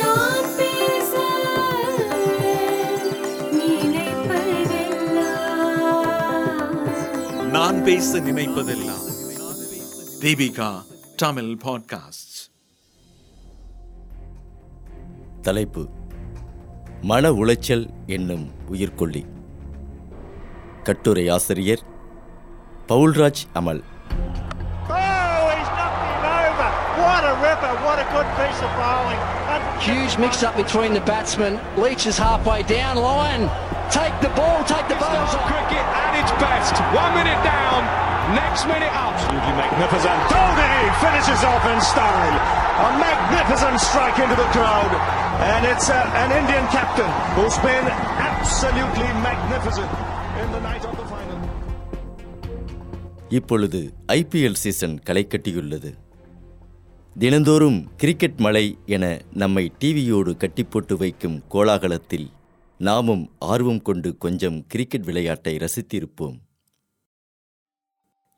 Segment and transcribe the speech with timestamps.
[0.00, 1.12] நான் பேச
[3.58, 5.50] நினைப்பதெல்லாம்
[7.52, 9.04] நான் பேச நினைப்பதெல்லாம்
[10.22, 10.70] தீபிகா
[11.16, 12.30] தமிழ் பாட்காஸ்ட்
[15.42, 15.82] தலைப்பு
[17.02, 19.22] மன உளைச்சல் என்னும் உயிர்கொல்லி
[20.82, 21.82] கட்டுரை ஆசிரியர்
[22.88, 23.82] பவுல்ராஜ் அமல்
[24.94, 26.68] Oh, he's knocked him over.
[27.00, 27.72] What a ripper.
[27.84, 29.13] What a good piece of bowling.
[29.83, 31.59] And Huge mix up between the batsmen.
[31.77, 32.97] Leach is halfway down.
[32.97, 33.41] Lyon,
[33.91, 35.45] take the ball, take the bowls off.
[35.51, 36.73] cricket at its best.
[36.93, 37.79] One minute down,
[38.35, 39.13] next minute up.
[39.15, 40.19] Absolutely magnificent.
[40.33, 42.35] Goldie finishes off in style.
[42.87, 44.91] A magnificent strike into the crowd.
[45.51, 47.87] And it's uh, an Indian captain who's been
[48.31, 49.89] absolutely magnificent
[50.43, 51.37] in the night of the final.
[53.29, 53.79] இப்பொழுது
[54.17, 55.89] IPL season களை கட்டியுள்ளது
[57.18, 62.26] தினந்தோறும் cricket மழை என நம்மை டிவியோடு கட்டிப்போட்டு வைக்கும் கோலாகலத்தில்
[62.78, 66.34] நாமும் ஆர்வம் கொண்டு கொஞ்சம் கிரிக்கெட் விளையாட்டை ரசித்திருப்போம்.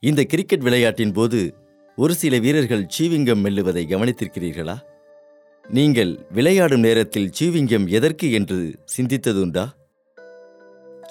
[0.00, 1.54] இந்த கிரிக்கெட் விளையாட்டின் போது
[1.96, 4.76] ஒரு சில வீரர்கள் சீவிங்கம் மெல்லுவதை கவனித்திருக்கிறீர்களா?
[5.64, 9.66] நீங்கள் விளையாடும் நேரத்தில் சீவிங்கம் எதற்கு என்று சிந்தித்ததுண்டா?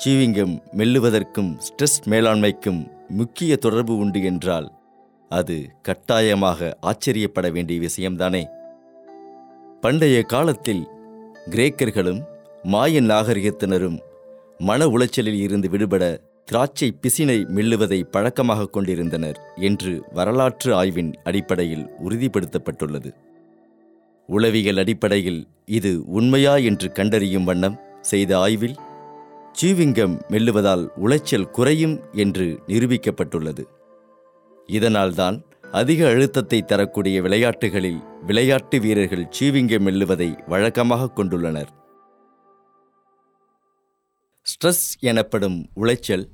[0.05, 4.84] சீவிங்கம் மெல்லுவதற்கும் ஸ்ட்ரெஸ் மேலாண்மைக்கும் முக்கிய தொடர்பு உண்டு என்றால்
[5.29, 8.45] அது கட்டாயமாக ஆச்சரியப்பட வேண்டிய விஷயம்தானே?
[9.81, 10.87] பண்டைய காலத்தில்
[11.49, 12.21] கிரேக்கர்களும்
[12.63, 13.97] மாயன் நாகரிகத்தினரும்
[14.57, 23.13] மன உளைச்சலில் இருந்து விடுபட திராட்சை பிசினை மெல்லுவதை பழக்கமாக கொண்டிருந்தனர் என்று வரலாற்று ஆய்வின் அடிப்படையில் உறுதிப்படுத்தப்பட்டுள்ளது.
[24.27, 28.75] உளவியல் அடிப்படையில் இது உண்மையா என்று கண்டறியும் வண்ணம் செய்த ஆய்வில்
[29.61, 33.63] சீவிங்கம் மெல்லுவதால் உளைச்சல் குறையும் என்று நிரூபிக்கப்பட்டுள்ளது.
[34.67, 41.67] இதனால்தான் அதிக அழுத்தத்தை தரக்கூடிய விளையாட்டுகளில் விளையாட்டு வீரர்கள் சீவிங்கம் மெல்லுவதை வழக்கமாக கொண்டுள்ளனர்.
[44.45, 46.29] ஸ்ட்ரெஸ் எனப்படும் உளைச்சல்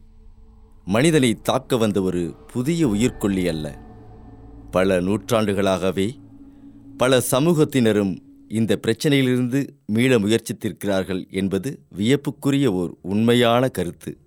[0.86, 3.78] மனிதனை தாக்க வந்த ஒரு புதிய உயிர்கொல்லி அல்ல.
[4.72, 6.12] பல நூற்றாண்டுகளாகவே
[6.98, 8.18] பல சமூகத்தினரும்
[8.48, 14.18] இந்த பிரச்சனையிலிருந்து மீள முயற்சித்திருக்கிறார்கள் என்பது வியப்புக்குரிய ஓர் உண்மையான கருத்து.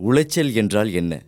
[0.00, 1.22] உளைச்சல் என்றால் என்ன?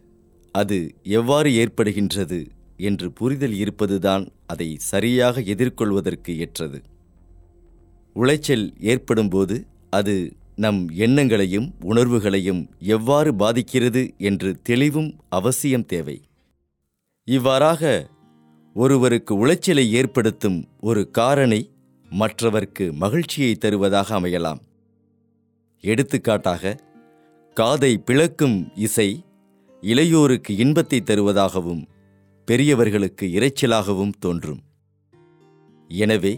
[0.54, 0.78] அது
[1.18, 2.38] எவ்வாறு ஏற்படுகின்றது
[2.78, 6.78] என்று புரிதல் இருப்பதுதான் அதை சரியாக எதிர்கொள்வதற்கு ஏற்றது.
[8.16, 9.56] உளைச்சல் ஏற்படும்போது
[9.90, 10.14] அது
[10.56, 12.62] நம் எண்ணங்களையும் உணர்வுகளையும்
[12.96, 16.16] எவ்வாறு பாதிக்கிறது என்று தெளிவும் அவசியம் தேவை.
[17.28, 17.82] இவ்வாறாக
[18.76, 21.60] ஒருவருக்கு உளைச்சலை ஏற்படுத்தும் ஒரு காரணி
[22.10, 24.60] மற்றவர்க்கு மகிழ்ச்சியை தருவதாக அமையலாம்.
[25.84, 26.74] எடுத்துக்காட்டாக
[27.56, 29.08] காதை பிளக்கும் இசை
[29.90, 31.80] இளையோருக்கு இன்பத்தை தருவதாகவும்
[32.48, 34.60] பெரியவர்களுக்கு இரைச்சலாகவும் தோன்றும்.
[35.90, 36.32] எனவே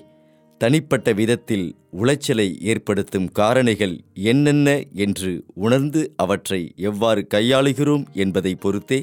[0.61, 1.67] தனிப்பட்ட விதத்தில்
[2.03, 4.69] உளைச்சலை ஏற்படுத்தும் காரணிகள் என்னென்ன
[5.05, 9.01] என்று உணர்ந்து அவற்றை எவ்வாறு கையாளுகிறோம் என்பதை பொறுத்தே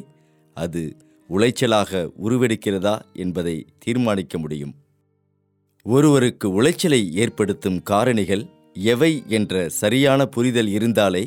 [0.57, 0.83] அது
[1.29, 4.73] உளைச்சலாக உருவெடுக்கிறதா என்பதை தீர்மானிக்க முடியும்.
[5.85, 8.43] ஒருவருக்கு உளைச்சலை ஏற்படுத்தும் காரணிகள்
[8.91, 11.23] எவை என்ற சரியான புரிதல் இருந்தாலே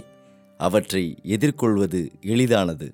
[0.61, 2.87] அவற்றை எதிர்கொள்வது எளிதானது.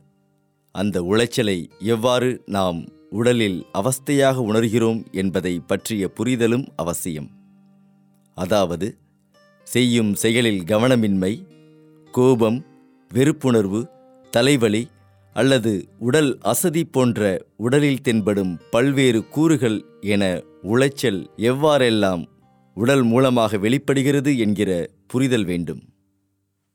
[0.72, 7.31] அந்த உளைச்சலை எவ்வாறு நாம் உடலில் அவஸ்தையாக உணர்கிறோம் என்பதை பற்றிய புரிதலும் அவசியம்.
[8.34, 8.99] அதாவது
[9.62, 11.33] செய்யும் செயலில் கவனமின்மை
[12.10, 12.65] கோபம்
[13.15, 13.81] வெறுப்புணர்வு
[14.31, 14.88] தலைவலி
[15.37, 22.25] அல்லது உடல் அசதி போன்ற உடலில் தென்படும் பல்வேறு கூறுகள் என உளைச்சல் எவ்வாறெல்லாம்
[22.75, 25.83] உடல் மூலமாக வெளிப்படுகிறது என்கிற புரிதல் வேண்டும்.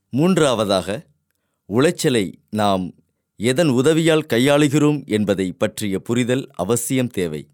[0.09, 1.06] மூன்றாவதாக
[1.69, 2.94] உளைச்சலை நாம்
[3.40, 7.48] எதன் உதவியால் கையாளுகிறோம் என்பதை பற்றிய புரிதல் அவசியம் தேவை.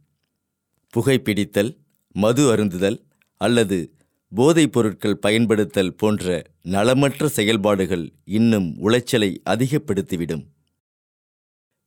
[0.93, 1.77] புகைப்பிடித்தல்
[2.13, 2.97] மது அருந்துதல்
[3.37, 3.91] அல்லது
[4.35, 10.45] போதைப் பொருட்கள் பயன்படுத்தல் போன்ற நலமற்ற செயல்பாடுகள் இன்னும் உளைச்சலை அதிகப்படுத்திவிடும்.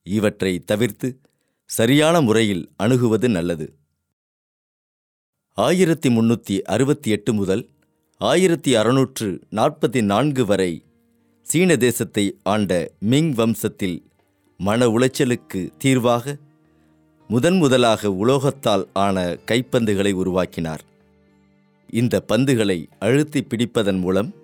[0.02, 1.18] இவற்றை தவிர்த்து
[1.64, 3.66] சரியான முறையில் அணுகுவது நல்லது.
[5.52, 7.68] ஆயிரத்தி முன்னூற்றி அறுபத்தி எட்டு முதல்
[8.16, 10.85] ஆயிரத்தி அறுநூற்று நாற்பத்தி நான்கு வரை
[11.48, 12.70] சீன தேசத்தை ஆண்ட
[13.00, 13.98] மிங் வம்சத்தில்
[14.60, 16.34] மன உளைச்சலுக்கு தீர்வாக
[17.28, 20.82] முதன் முதலாக உலோகத்தால் ஆன கைப்பந்துகளை உருவாக்கினார்.
[21.90, 24.34] இந்த பந்துகளை அழுத்தி பிடிப்பதன் மூலம்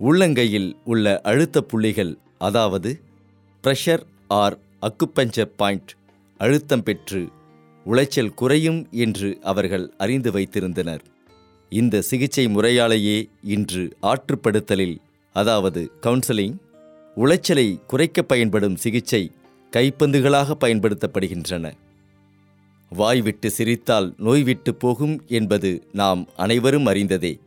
[0.00, 3.00] உள்ளங்கையில் உள்ள அழுத்த புள்ளிகள் அதாவது
[3.64, 5.90] பிரஷர் ஆர் அக்குப்பஞ்சர் பாயிண்ட்
[6.38, 7.28] அழுத்தம் பெற்று
[7.86, 11.04] உளைச்சல் குறையும் என்று அவர்கள் அறிந்து வைத்திருந்தனர்.
[11.68, 14.96] இந்த சிகிச்சை முறையாலேயே இன்று ஆற்றுப்படுத்தலில்
[15.32, 16.56] அதாவது கவுன்சிலிங்
[17.16, 19.30] உளைச்சலை குறைக்க பயன்படும் சிகிச்சை
[19.70, 21.72] கைப்பந்துகளாக பயன்படுத்தப்படுகின்றன.
[22.90, 27.40] வாய் விட்டு சிரித்தால் நோய்விட்டு போகும் என்பது நாம் அனைவரும் அறிந்ததே.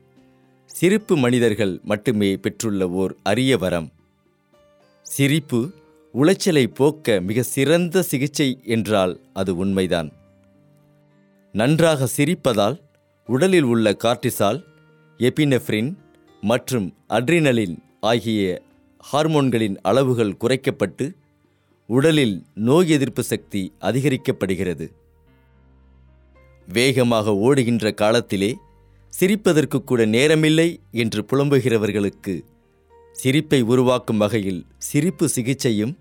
[0.66, 3.92] சிரிப்பு மனிதர்கள் மட்டுமே பெற்றுள்ள ஓர் அரிய வரம்.
[5.02, 5.72] சிரிப்பு
[6.14, 10.12] உளைச்சலை போக்க மிக சிறந்த சிகிச்சை என்றால் அது உண்மைதான்.
[11.52, 12.82] நன்றாக சிரிப்பதால்
[13.28, 14.64] உடலில் உள்ள கார்டிசால்
[15.18, 15.96] எபினெஃப்ரின்
[16.44, 18.42] மற்றும் அட்ரினலின் ஆகிய
[19.04, 21.06] ஹார்மோன்களின் அளவுகள் குறைக்கப்பட்டு
[21.90, 24.86] உடலில் நோய் எதிர்ப்பு சக்தி அதிகரிக்கப்படுகிறது.
[26.68, 28.52] வேகமாக ஓடுகின்ற காலத்திலே
[29.14, 32.36] சிரிப்பதற்கு கூட நேரமில்லை என்று புலம்புகிறவர்களுக்கு
[33.16, 35.94] சிரிப்பை உருவாக்கும் வகையில் சிரிப்பு சிகிச்சையும்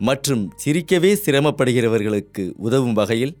[0.00, 3.36] மற்றும் சிரிக்கவே சிரமப்படுகிறவர்களுக்கு உதவும் வகையில்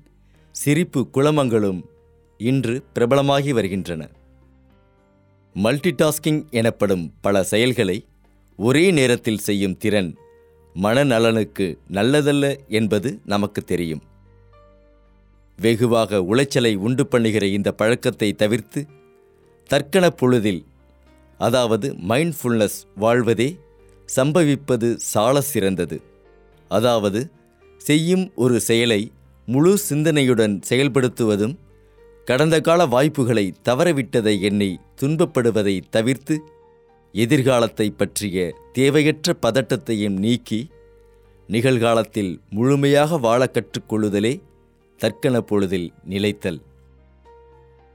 [0.54, 1.80] சிரிப்பு குழமங்களும்
[2.40, 4.02] இன்று பிரபலமாகி வருகின்றன.
[5.56, 7.96] மல்டிடாஸ்கிங் எனப்படும் பல செயல்களை
[8.58, 10.10] ஒரே நேரத்தில் செய்யும் திறன்
[10.74, 14.02] மனநலனுக்கு நல்லதல்ல என்பது நமக்கு தெரியும்.
[15.58, 18.80] வெகுவாக உளைச்சலை உண்டு பண்ணுகிற இந்த பழக்கத்தை தவிர்த்து
[19.70, 20.62] தற்கன பொழுதில்
[21.40, 23.48] அதாவது மைண்ட்ஃபுல்னஸ் வாழ்வதே
[24.08, 25.98] சம்பவிப்பது சால சிறந்தது.
[26.70, 27.20] அதாவது
[27.80, 29.02] செய்யும் ஒரு செயலை
[29.48, 31.54] முழு சிந்தனையுடன் செயல்படுத்துவதும்
[32.24, 36.36] கடந்த கால வாய்ப்புகளை தவறவிட்டதை எண்ணி துன்பப்படுவதை தவிர்த்து
[37.12, 40.70] எதிர்காலத்தை பற்றிய தேவையற்ற பதட்டத்தையும் நீக்கி
[41.48, 44.40] நிகழ்காலத்தில் முழுமையாக வாழ கற்றுக்கொள்ளுதலே
[45.00, 46.60] தற்கன பொழுதில் நிலைத்தல்.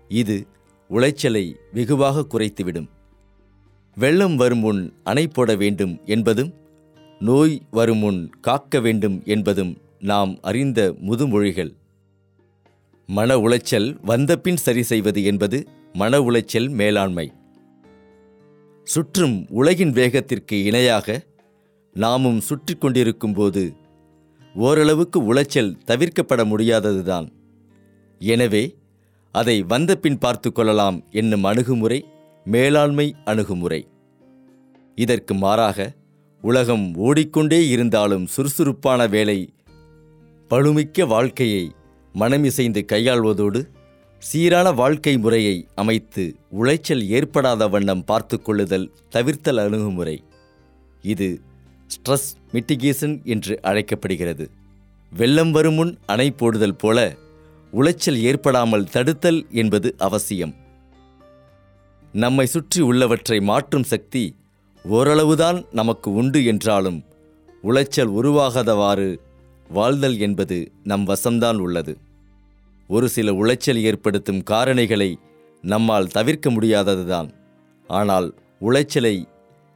[0.08, 0.48] இது
[0.90, 2.90] உளைச்சலை வெகுவாக குறைத்துவிடும்.
[3.96, 6.54] வெள்ளம் வரும் முன் அணை போட வேண்டும் என்பதும்
[7.20, 11.74] நோய் வரும் முன் காக்க வேண்டும் என்பதும் நாம் அறிந்த முதுமொழிகள்.
[13.10, 15.58] மன உளைச்சல் வந்தபின் சரி செய்வது என்பது
[15.94, 17.26] மன உளைச்சல் மேலாண்மை.
[18.88, 21.08] சுற்றும் உலகின் வேகத்திற்கு இணையாக
[21.96, 23.64] நாமும் சுற்றி கொண்டிருக்கும் போது
[24.56, 27.28] ஓரளவுக்கு உளைச்சல் தவிர்க்கப்பட முடியாததுதான்.
[28.22, 28.64] எனவே
[29.36, 32.00] அதை வந்தபின் பார்த்து கொள்ளலாம் என்னும் அணுகுமுறை
[32.46, 33.82] மேலாண்மை அணுகுமுறை.
[34.98, 35.80] இதற்கு மாறாக
[36.44, 39.40] உலகம் ஓடிக்கொண்டே இருந்தாலும் சுறுசுறுப்பான வேலை
[40.52, 41.66] பழுமிக்க வாழ்க்கையை
[42.16, 43.60] மனமிசைந்து கையாள்வதோடு
[44.22, 46.24] சீரான வாழ்க்கை முறையை அமைத்து
[46.60, 50.16] உளைச்சல் ஏற்படாத வண்ணம் பார்த்து கொள்ளுதல் தவிர்த்தல் அணுகுமுறை.
[51.04, 51.30] இது
[51.88, 54.46] ஸ்ட்ரெஸ் மிட்டிகேஷன் என்று அழைக்கப்படுகிறது.
[55.12, 56.98] வெள்ளம் வரும் முன் அணை போடுதல் போல
[57.74, 60.54] உளைச்சல் ஏற்படாமல் தடுத்தல் என்பது அவசியம்.
[62.14, 64.24] நம்மை சுற்றி உள்ளவற்றை மாற்றும் சக்தி
[64.86, 67.00] ஓரளவுதான் நமக்கு உண்டு என்றாலும்
[67.64, 69.10] உளைச்சல் உருவாகாதவாறு
[69.70, 71.94] வாழ்தல் என்பது நம் வசம்தான் உள்ளது.
[72.88, 75.16] ஒரு சில உளைச்சல் ஏற்படுத்தும் காரணிகளை
[75.64, 77.30] நம்மால் தவிர்க்க முடியாததுதான்.
[77.90, 78.28] ஆனால்
[78.62, 79.16] உளைச்சலை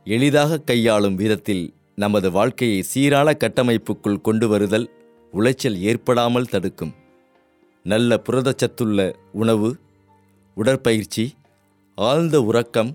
[0.07, 4.87] எளிதாக கையாளும் விதத்தில் நமது வாழ்க்கையை சீரான கட்டமைப்புக்குள் கொண்டு வருதல்
[5.33, 6.93] உளைச்சல் ஏற்படாமல் தடுக்கும்.
[7.85, 9.69] நல்ல புரதச்சத்துள்ள உணவு
[10.57, 11.25] உடற்பயிற்சி
[11.97, 12.91] ஆழ்ந்த உறக்கம்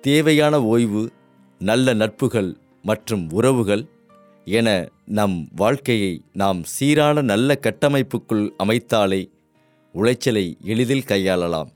[0.00, 1.02] தேவையான ஓய்வு
[1.60, 2.50] நல்ல நட்புகள்
[2.82, 3.84] மற்றும் உறவுகள்
[4.44, 9.30] என நம் வாழ்க்கையை நாம் சீரான நல்ல கட்டமைப்புக்குள் அமைத்தாலே
[9.94, 11.70] உளைச்சலை எளிதில் கையாளலாம்.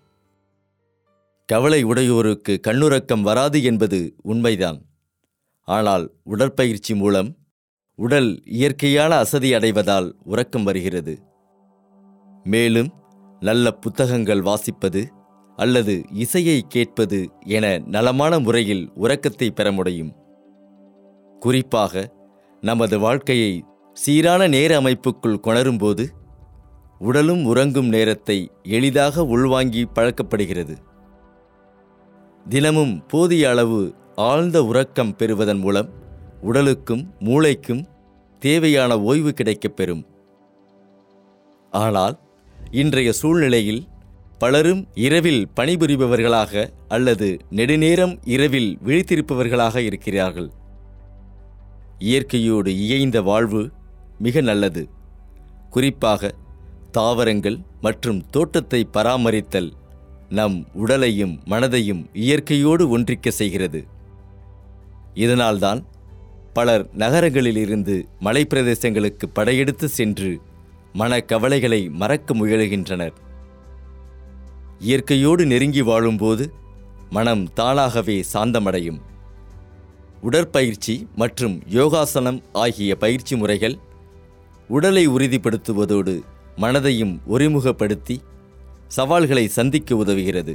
[1.46, 4.82] கவலை உடையோருக்கு கண்ணுறக்கம் வராது என்பது உண்மைதான்.
[5.64, 7.36] ஆனால் உடற்பயிற்சி மூலம்
[7.94, 11.22] உடல் இயற்கையான அசதி அடைவதால் உறக்கம் வருகிறது.
[12.44, 12.92] மேலும்
[13.40, 15.06] நல்ல புத்தகங்கள் வாசிப்பது
[15.56, 20.12] அல்லது இசையை கேட்பது என நலமான முறையில் உறக்கத்தை பெற முடியும்.
[21.40, 22.13] குறிப்பாக
[22.64, 26.04] நமது வாழ்க்கையை சீரான நேர அமைப்புக்குள் கொணரும்போது
[26.98, 30.74] உடலும் உறங்கும் நேரத்தை எளிதாக உள்வாங்கி பழக்கப்படுகிறது.
[32.48, 35.90] தினமும் போதிய அளவு ஆழ்ந்த உறக்கம் பெறுவதன் மூலம்
[36.42, 37.84] உடலுக்கும் மூளைக்கும்
[38.38, 40.06] தேவையான ஓய்வு கிடைக்கப் பெறும்.
[41.70, 42.18] ஆனால்
[42.70, 43.82] இன்றைய சூழ்நிலையில்
[44.38, 50.50] பலரும் இரவில் பணிபுரிபவர்களாக அல்லது நெடுநேரம் இரவில் விழித்திருப்பவர்களாக இருக்கிறார்கள்.
[51.98, 53.70] இயற்கையோடு இயைந்த வாழ்வு
[54.18, 54.88] மிக நல்லது.
[55.70, 56.34] குறிப்பாக
[56.90, 59.72] தாவரங்கள் மற்றும் தோட்டத்தை பராமரித்தல்
[60.28, 63.86] நம் உடலையும் மனதையும் இயற்கையோடு ஒன்றிக்க செய்கிறது.
[65.14, 65.84] இதனால்தான்
[66.52, 70.40] பலர் நகரங்களிலிருந்து மலைப்பிரதேசங்களுக்கு படையெடுத்து சென்று
[70.94, 73.12] மனக்கவலைகளை மறக்க முயலுகின்றனர்.
[74.78, 76.52] இயற்கையோடு நெருங்கி வாழும்போது
[77.10, 79.00] மனம் தானாகவே சாந்தமடையும்.
[80.24, 83.76] உடற்பயிற்சி மற்றும் யோகாசனம் ஆகிய பயிற்சி முறைகள்
[84.68, 86.14] உடலை உறுதிப்படுத்துவதோடு
[86.56, 88.16] மனதையும் ஒருமுகப்படுத்தி
[88.88, 90.54] சவால்களை சந்திக்க உதவுகிறது.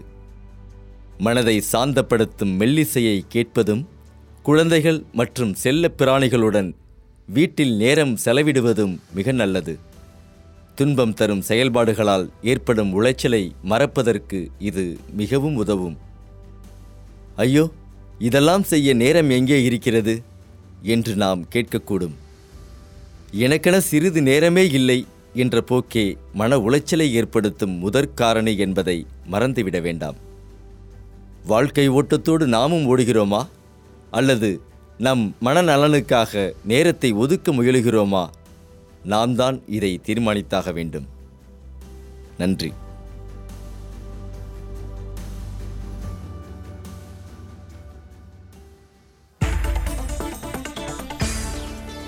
[1.18, 3.84] மனதை சாந்தப்படுத்தும் மெல்லிசையை கேட்பதும்
[4.44, 6.70] குழந்தைகள் மற்றும் செல்ல பிராணிகளுடன்
[7.28, 9.74] வீட்டில் நேரம் செலவிடுவதும் மிக நல்லது.
[10.76, 15.98] துன்பம் தரும் செயல்பாடுகளால் ஏற்படும் உளைச்சலை மறப்பதற்கு இது மிகவும் உதவும்.
[17.36, 17.66] ஐயோ!
[18.20, 20.22] இதெல்லாம் செய்ய நேரம் எங்கே இருக்கிறது?
[20.82, 22.14] என்று நாம் கேட்கக்கூடும்.
[23.32, 30.16] எனக்கென சிறிது நேரமே இல்லை என்ற போக்கே மன உளைச்சலை ஏற்படுத்தும் முதற் காரணி என்பதை மறந்துவிட வேண்டாம்.
[31.46, 33.48] வாழ்க்கை ஓட்டத்தோடு நாமும் ஓடுகிறோமா?
[34.12, 34.62] அல்லது
[34.98, 38.30] நம் மனநலனுக்காக நேரத்தை ஒதுக்க முயலுகிறோமா?
[39.04, 41.06] நாம் தான் இதை தீர்மானித்தாக வேண்டும்.
[42.38, 42.74] நன்றி.